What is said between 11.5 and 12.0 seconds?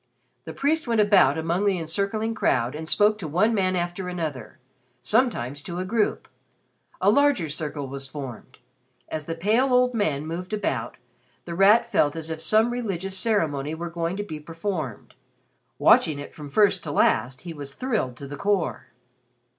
Rat